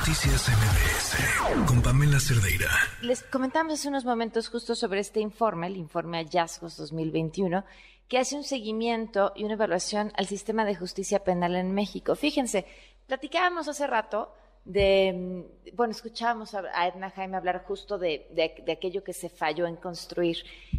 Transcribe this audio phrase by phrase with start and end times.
[0.00, 2.70] Noticias MBS con Pamela Cerdeira.
[3.02, 7.62] Les comentamos hace unos momentos justo sobre este informe, el informe Hallazgos 2021,
[8.08, 12.16] que hace un seguimiento y una evaluación al sistema de justicia penal en México.
[12.16, 12.64] Fíjense,
[13.06, 14.32] platicábamos hace rato
[14.64, 18.26] de, mm, bueno, escuchábamos a Edna Jaime hablar justo de,
[18.72, 20.38] aquello que se falló en construir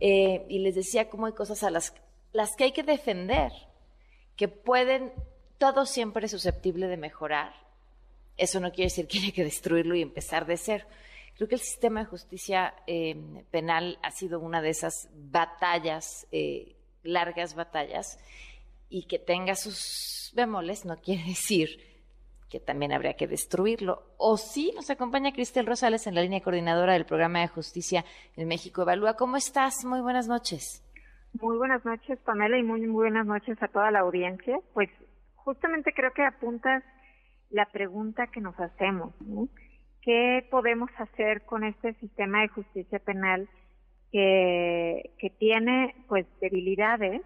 [0.00, 1.92] eh, y les decía cómo hay cosas a las,
[2.32, 3.52] las que hay que defender,
[4.36, 5.12] que pueden,
[5.58, 7.61] todo siempre es susceptible de mejorar
[8.36, 10.86] eso no quiere decir que haya que destruirlo y empezar de cero.
[11.36, 13.16] Creo que el sistema de justicia eh,
[13.50, 18.18] penal ha sido una de esas batallas, eh, largas batallas,
[18.88, 21.92] y que tenga sus bemoles no quiere decir
[22.52, 24.02] que también habría que destruirlo.
[24.18, 28.04] O sí, nos acompaña Cristel Rosales en la línea coordinadora del programa de justicia
[28.36, 29.14] en México Evalúa.
[29.16, 29.86] ¿Cómo estás?
[29.86, 30.84] Muy buenas noches.
[31.40, 34.60] Muy buenas noches, Pamela, y muy, muy buenas noches a toda la audiencia.
[34.74, 34.90] Pues
[35.36, 36.84] justamente creo que apuntas
[37.52, 39.14] la pregunta que nos hacemos,
[40.00, 43.48] ¿qué podemos hacer con este sistema de justicia penal
[44.10, 47.22] que, que tiene pues debilidades,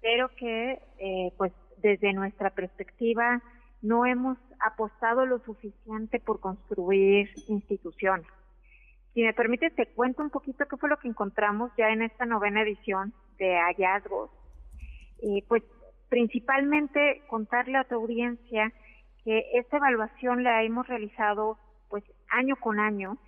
[0.00, 3.42] pero que eh, pues desde nuestra perspectiva
[3.82, 8.26] no hemos apostado lo suficiente por construir instituciones?
[9.12, 12.24] Si me permite, te cuento un poquito qué fue lo que encontramos ya en esta
[12.24, 14.30] novena edición de hallazgos.
[15.22, 15.62] Eh, pues
[16.08, 18.72] principalmente contarle a tu audiencia
[19.24, 23.18] que esta evaluación la hemos realizado pues año con año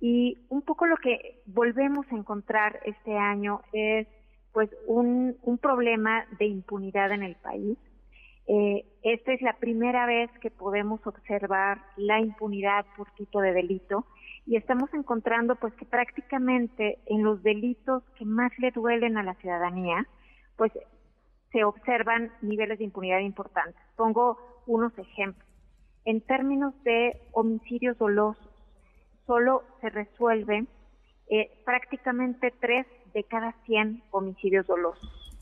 [0.00, 4.06] y un poco lo que volvemos a encontrar este año es
[4.52, 7.76] pues un, un problema de impunidad en el país.
[8.46, 14.04] Eh, esta es la primera vez que podemos observar la impunidad por tipo de delito
[14.46, 19.34] y estamos encontrando pues que prácticamente en los delitos que más le duelen a la
[19.34, 20.06] ciudadanía
[20.56, 20.72] pues
[21.52, 23.83] se observan niveles de impunidad importantes.
[23.96, 25.48] Pongo unos ejemplos.
[26.04, 28.48] En términos de homicidios dolosos,
[29.26, 30.66] solo se resuelve
[31.28, 35.32] eh, prácticamente tres de cada 100 homicidios dolosos.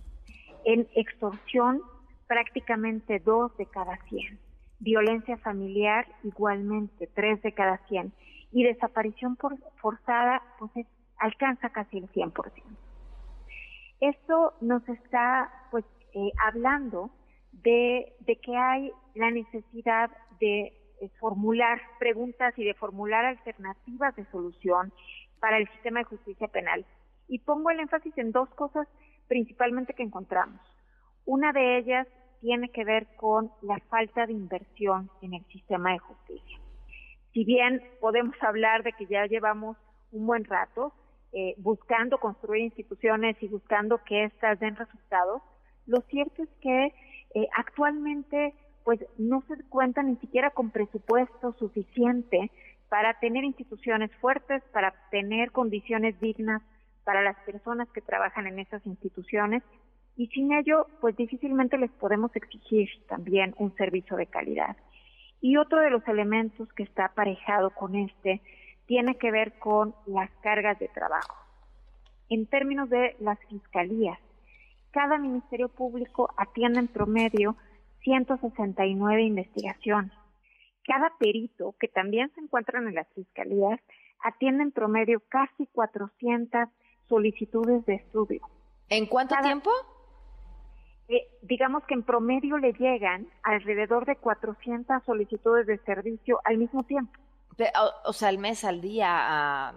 [0.65, 1.81] En extorsión,
[2.29, 4.39] prácticamente dos de cada 100.
[4.79, 8.13] Violencia familiar, igualmente tres de cada 100.
[8.53, 9.37] Y desaparición
[9.81, 10.71] forzada, pues
[11.19, 12.53] alcanza casi el 100%.
[14.01, 17.11] Esto nos está, pues, eh, hablando
[17.53, 24.93] de, que hay la necesidad de eh, formular preguntas y de formular alternativas de solución
[25.41, 26.85] para el sistema de justicia penal.
[27.29, 28.89] Y pongo el énfasis en dos cosas
[29.29, 30.61] principalmente que encontramos.
[31.25, 32.07] Una de ellas
[32.41, 36.59] tiene que ver con la falta de inversión en el sistema de justicia.
[37.33, 39.77] Si bien podemos hablar de que ya llevamos
[40.11, 40.93] un buen rato
[41.33, 45.41] eh, buscando construir instituciones y buscando que éstas den resultados,
[45.87, 46.93] lo cierto es que
[47.35, 48.55] eh, actualmente
[48.85, 52.51] pues no se cuenta ni siquiera con presupuesto suficiente
[52.89, 56.63] para tener instituciones fuertes, para tener condiciones dignas
[57.05, 59.63] para las personas que trabajan en esas instituciones
[60.17, 64.77] y sin ello pues difícilmente les podemos exigir también un servicio de calidad.
[65.41, 68.41] Y otro de los elementos que está aparejado con este
[68.87, 71.37] tiene que ver con las cargas de trabajo.
[72.29, 74.19] En términos de las fiscalías,
[74.93, 77.57] cada ministerio público atiende en promedio
[78.03, 80.13] 169 investigaciones.
[80.85, 83.81] Cada perito, que también se encuentran en las fiscalías,
[84.23, 86.69] atiende en promedio casi 400
[87.09, 88.43] solicitudes de estudio.
[88.89, 89.71] ¿En cuánto tiempo?
[91.09, 96.85] Eh, digamos que en promedio le llegan alrededor de 400 solicitudes de servicio al mismo
[96.85, 97.13] tiempo.
[98.05, 99.75] o, sea, al mes, al día,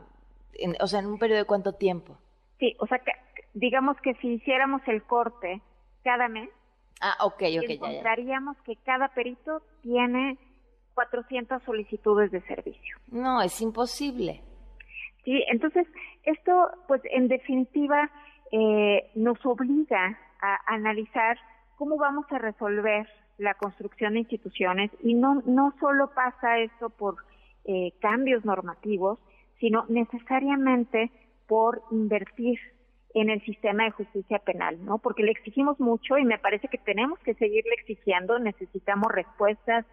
[0.80, 2.18] o sea, en un periodo de cuánto tiempo.
[2.60, 3.12] Sí, o sea, que
[3.56, 5.62] digamos que si hiciéramos el corte
[6.04, 6.50] cada mes,
[7.02, 10.38] ah, okay, okay, encontraríamos que cada perito tiene
[10.94, 12.98] 400 solicitudes de servicio.
[13.08, 14.42] No, es imposible.
[15.24, 15.88] Sí, entonces
[16.24, 18.12] esto, pues en definitiva,
[18.52, 21.38] eh, nos obliga a analizar
[21.78, 23.08] cómo vamos a resolver
[23.38, 27.18] la construcción de instituciones y no, no solo pasa eso por
[27.66, 29.20] eh, cambios normativos,
[29.60, 31.12] sino necesariamente
[31.48, 32.60] por invertir
[33.16, 34.98] en el sistema de justicia penal, ¿no?
[34.98, 39.86] Porque le exigimos mucho y me parece que tenemos que seguirle exigiendo, necesitamos respuestas,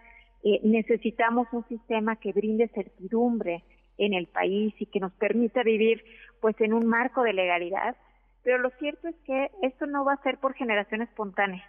[0.42, 3.62] eh, necesitamos un sistema que brinde certidumbre
[3.96, 6.04] en el país y que nos permita vivir
[6.40, 7.96] pues en un marco de legalidad,
[8.42, 11.64] pero lo cierto es que esto no va a ser por generación espontánea.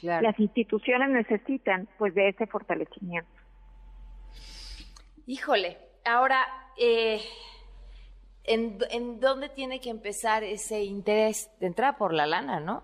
[0.00, 3.30] Las instituciones necesitan pues de ese fortalecimiento.
[5.26, 6.38] Híjole, ahora
[6.78, 7.20] eh,
[8.44, 12.82] ¿en, dónde tiene que empezar ese interés de entrada por la lana, no?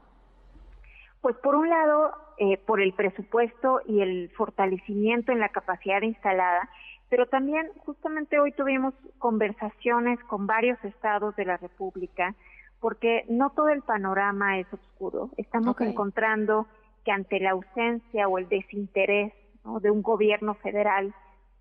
[1.20, 6.68] Pues por un lado, eh, por el presupuesto y el fortalecimiento en la capacidad instalada,
[7.08, 12.34] Pero también justamente hoy tuvimos conversaciones con varios estados de la República
[12.80, 15.30] porque no todo el panorama es oscuro.
[15.36, 16.66] Estamos encontrando
[17.04, 19.32] que ante la ausencia o el desinterés
[19.80, 21.14] de un gobierno federal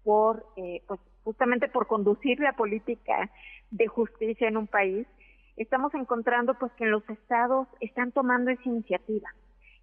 [0.03, 3.29] por, eh, pues justamente por conducir la política
[3.71, 5.07] de justicia en un país,
[5.57, 9.29] estamos encontrando pues que los estados están tomando esa iniciativa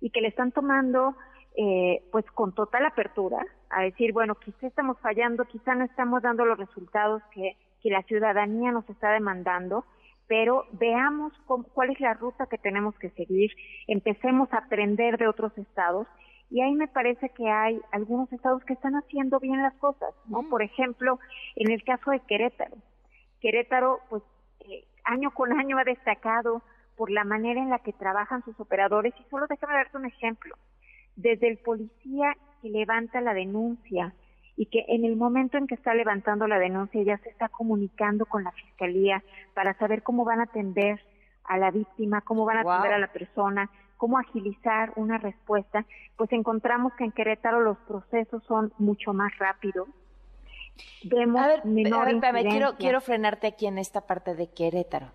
[0.00, 1.16] y que le están tomando
[1.56, 6.46] eh, pues con total apertura a decir, bueno, quizá estamos fallando, quizá no estamos dando
[6.46, 9.84] los resultados que, que la ciudadanía nos está demandando,
[10.28, 11.32] pero veamos
[11.74, 13.50] cuál es la ruta que tenemos que seguir,
[13.88, 16.06] empecemos a aprender de otros estados
[16.52, 20.42] y ahí me parece que hay algunos estados que están haciendo bien las cosas, ¿no?
[20.50, 21.18] Por ejemplo,
[21.56, 22.76] en el caso de Querétaro.
[23.40, 24.22] Querétaro, pues,
[24.60, 26.60] eh, año con año ha destacado
[26.94, 30.54] por la manera en la que trabajan sus operadores y solo déjame darte un ejemplo.
[31.16, 34.12] Desde el policía que levanta la denuncia
[34.54, 38.26] y que en el momento en que está levantando la denuncia ya se está comunicando
[38.26, 41.00] con la fiscalía para saber cómo van a atender
[41.44, 43.70] a la víctima, cómo van a atender a la persona,
[44.02, 49.86] cómo agilizar una respuesta, pues encontramos que en Querétaro los procesos son mucho más rápidos.
[51.04, 55.12] Vemos a ver, menor a ver, quiero, quiero frenarte aquí en esta parte de Querétaro.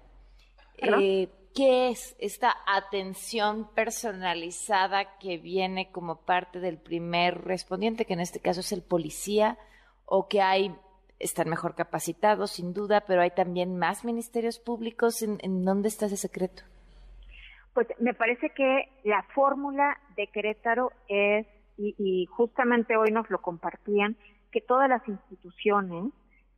[0.78, 8.22] Eh, ¿Qué es esta atención personalizada que viene como parte del primer respondiente, que en
[8.22, 9.57] este caso es el policía,
[10.06, 10.74] o que hay,
[11.19, 15.24] están mejor capacitados, sin duda, pero hay también más ministerios públicos?
[15.24, 16.63] ¿En, en dónde está ese secreto?
[17.77, 21.45] Pues me parece que la fórmula de Querétaro es,
[21.77, 24.18] y, justamente hoy nos lo compartían,
[24.51, 26.12] que todas las instituciones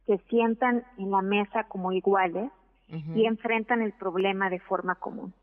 [0.08, 2.50] se sientan en la mesa como iguales
[2.88, 5.34] y enfrentan el problema de forma común.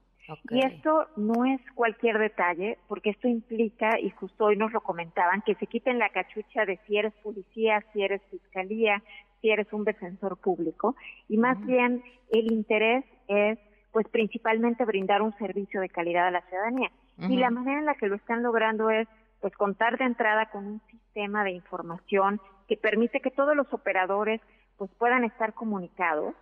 [0.49, 5.43] Y esto no es cualquier detalle, porque esto implica, y justo hoy nos lo comentaban,
[5.43, 9.03] que se quiten la cachucha de si eres policía, si eres fiscalía,
[9.43, 10.97] si eres un defensor público,
[11.29, 13.59] y más bien el interés es
[13.97, 16.91] pues principalmente brindar un servicio de calidad a la ciudadanía.
[17.17, 19.09] Y la manera en la que lo están logrando es
[19.41, 22.39] pues contar de entrada con un sistema de información
[22.69, 24.43] que permite que todos los operadores
[24.77, 26.35] pues puedan estar comunicados.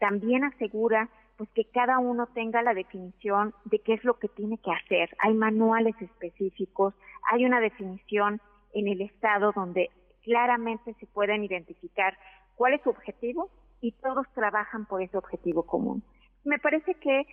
[0.00, 4.58] También asegura pues que cada uno tenga la definición de qué es lo que tiene
[4.58, 5.08] que hacer.
[5.20, 6.94] Hay manuales específicos,
[7.30, 8.40] hay una definición
[8.74, 9.90] en el estado donde
[10.24, 12.18] claramente se pueden identificar
[12.56, 13.50] cuál es su objetivo
[13.80, 16.02] y todos trabajan por ese objetivo común
[16.48, 17.26] me parece que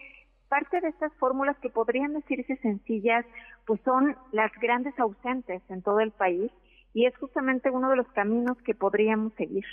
[0.49, 3.25] parte de estas fórmulas que podrían decirse sencillas,
[3.65, 6.51] pues son las grandes ausentes en todo el país
[6.93, 9.65] y es justamente uno de los caminos que podríamos seguir.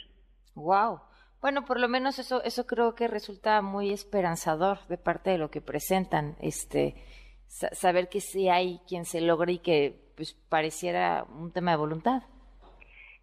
[0.55, 1.01] Wow.
[1.41, 5.51] Bueno, por lo menos eso eso creo que resulta muy esperanzador de parte de lo
[5.51, 6.95] que presentan, este
[7.47, 12.23] saber que sí hay quien se logre y que pues pareciera un tema de voluntad.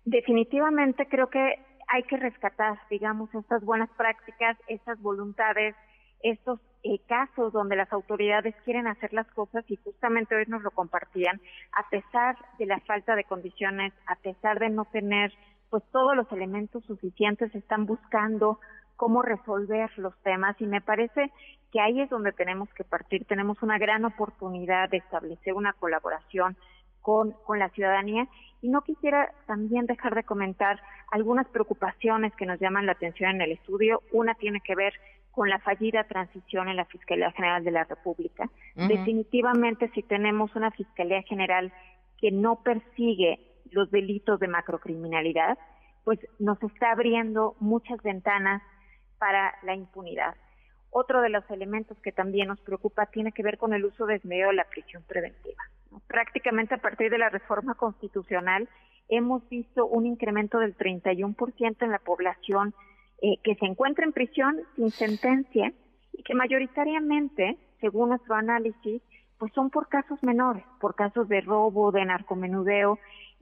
[0.05, 1.39] Definitivamente creo que
[1.87, 5.75] hay que rescatar, digamos, estas buenas prácticas, estas voluntades
[6.21, 10.71] estos eh, casos donde las autoridades quieren hacer las cosas y justamente hoy nos lo
[10.71, 11.41] compartían,
[11.73, 15.33] a pesar de la falta de condiciones, a pesar de no tener
[15.69, 18.59] pues todos los elementos suficientes, están buscando
[18.95, 21.31] cómo resolver los temas y me parece
[21.71, 23.25] que ahí es donde tenemos que partir.
[23.25, 26.57] Tenemos una gran oportunidad de establecer una colaboración
[27.01, 28.27] con, con la ciudadanía
[28.61, 30.81] y no quisiera también dejar de comentar
[31.11, 34.01] algunas preocupaciones que nos llaman la atención en el estudio.
[34.11, 34.93] Una tiene que ver
[35.31, 38.49] con la fallida transición en la Fiscalía General de la República.
[38.75, 41.71] Definitivamente, si tenemos una Fiscalía General
[42.17, 43.39] que no persigue
[43.71, 45.57] los delitos de macrocriminalidad,
[46.03, 48.61] pues nos está abriendo muchas ventanas
[49.19, 50.35] para la impunidad.
[50.91, 54.49] Otro de los elementos que también nos preocupa tiene que ver con el uso desmedido
[54.49, 55.63] de la prisión preventiva.
[56.07, 58.67] Prácticamente a partir de la reforma constitucional
[59.07, 62.73] hemos visto un incremento del 31% en la población
[63.21, 65.73] eh, que se encuentra en prisión sin sentencia
[66.13, 69.01] y que mayoritariamente, según nuestro análisis,
[69.37, 72.99] pues son por casos menores, por casos de robo, de narcomenudeo,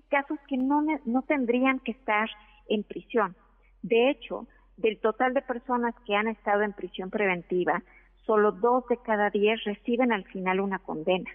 [0.10, 2.30] casos que no, no tendrían que estar
[2.68, 3.36] en prisión.
[3.82, 7.82] De hecho, del total de personas que han estado en prisión preventiva,
[8.26, 11.30] solo dos de cada diez reciben al final una condena.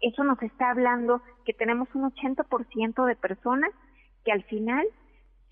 [0.00, 3.70] Eso nos está hablando que tenemos un 80% de personas
[4.24, 4.86] que al final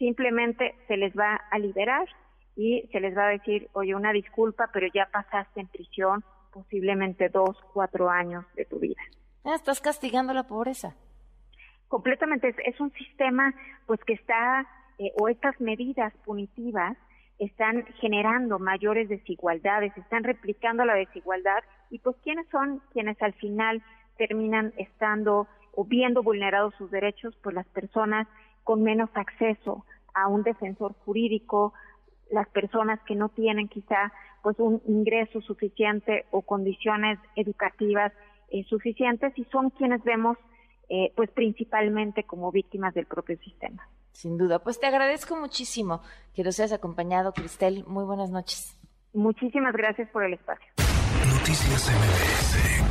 [0.00, 2.08] simplemente se les va a liberar
[2.56, 7.28] y se les va a decir, oye, una disculpa, pero ya pasaste en prisión posiblemente
[7.28, 9.00] dos, cuatro años de tu vida.
[9.44, 10.96] Ah, estás castigando la pobreza.
[11.88, 13.54] Completamente, es, un sistema
[13.86, 14.66] pues que está,
[14.98, 16.96] eh, o estas medidas punitivas
[17.38, 23.82] están generando mayores desigualdades, están replicando la desigualdad y pues quiénes son quienes al final
[24.16, 28.26] terminan estando o viendo vulnerados sus derechos, pues las personas
[28.64, 31.72] con menos acceso a un defensor jurídico,
[32.30, 34.12] las personas que no tienen quizá
[34.42, 38.12] pues un ingreso suficiente o condiciones educativas
[38.50, 40.36] eh, suficientes y son quienes vemos
[40.88, 43.88] eh, pues principalmente como víctimas del propio sistema.
[44.12, 46.00] Sin duda, pues te agradezco muchísimo
[46.34, 47.84] que nos hayas acompañado, Cristel.
[47.86, 48.76] Muy buenas noches.
[49.12, 50.66] Muchísimas gracias por el espacio.
[51.28, 52.89] Noticias MBS